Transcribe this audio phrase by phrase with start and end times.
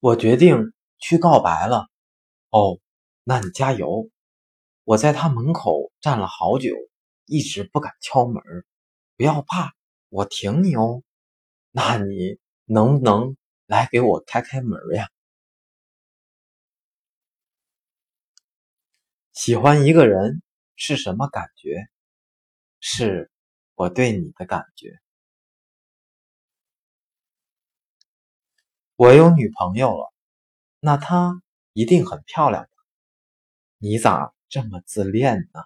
[0.00, 1.88] 我决定去告白了。
[2.50, 2.78] 哦，
[3.24, 4.08] 那你加油！
[4.84, 6.74] 我在他门口站了好久，
[7.24, 8.42] 一直不敢敲门。
[9.16, 9.72] 不要怕，
[10.08, 11.02] 我挺你哦。
[11.70, 13.36] 那你能不能
[13.66, 15.08] 来给我开开门呀？
[19.32, 20.42] 喜欢一个人
[20.76, 21.88] 是什么感觉？
[22.80, 23.30] 是
[23.74, 24.98] 我对你的感觉。
[28.96, 30.10] 我有女朋友了，
[30.80, 31.42] 那她
[31.74, 32.70] 一定很漂亮吧？
[33.76, 35.60] 你咋这么自恋呢？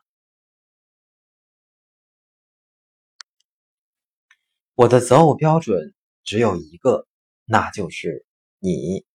[4.75, 7.07] 我的择偶标准只有一个，
[7.45, 8.27] 那就是
[8.59, 9.07] 你。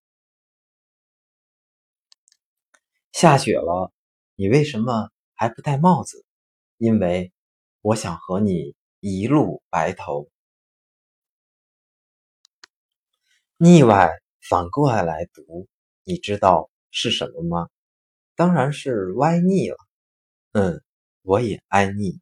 [3.11, 3.91] 下雪了，
[4.35, 6.25] 你为什么还不戴帽子？
[6.77, 7.33] 因为
[7.81, 10.29] 我想和你一路白头。
[13.57, 15.69] 腻歪反过来来读，
[16.03, 17.69] 你知道是什么吗？
[18.35, 19.77] 当然是歪腻了。
[20.51, 20.83] 嗯，
[21.21, 22.19] 我也爱腻。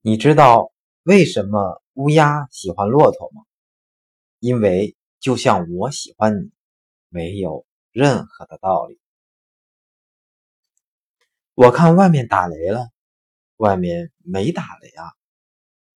[0.00, 3.42] 你知道为什么乌鸦喜欢骆驼吗？
[4.38, 6.50] 因为就像我喜欢你，
[7.10, 8.98] 没有任何的道理。
[11.52, 12.88] 我看外面打雷了，
[13.56, 15.17] 外面没打雷啊。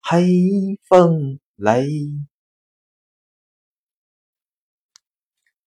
[0.04, 1.86] 黑风雷，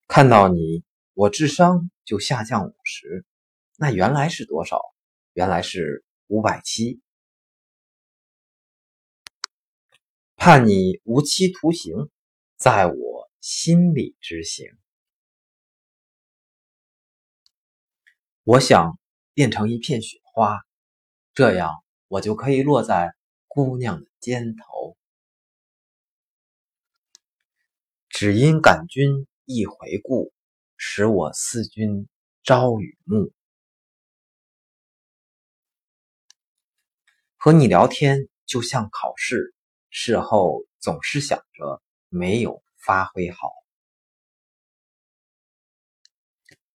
[0.07, 0.83] 看到你，
[1.13, 3.25] 我智商就下降五十。
[3.77, 4.81] 那原来是多少？
[5.31, 6.99] 原来是五百七。
[10.35, 12.09] 判你无期徒刑，
[12.57, 14.67] 在我心里执行。
[18.43, 18.99] 我想
[19.33, 20.59] 变成一片雪花，
[21.33, 23.15] 这样我就可以落在。
[23.47, 24.97] 姑娘的肩头，
[28.09, 30.33] 只因感君一回顾，
[30.77, 32.09] 使我思君
[32.41, 33.31] 朝与暮。
[37.35, 39.53] 和你聊天就像考试，
[39.91, 43.51] 事后总是想着没有发挥好。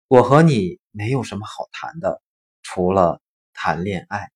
[0.06, 2.22] 我和你没有什么好谈的，
[2.62, 3.20] 除了
[3.52, 4.30] 谈恋爱。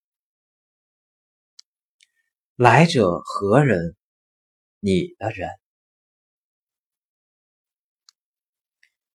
[2.57, 3.97] 来者何人？
[4.79, 5.51] 你的人。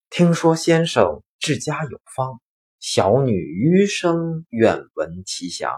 [0.09, 2.41] 听说先生治家有方，
[2.79, 5.71] 小女余生愿闻其详。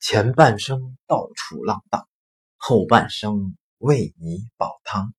[0.00, 2.06] 前半生到处浪荡，
[2.56, 5.14] 后半生为你煲汤。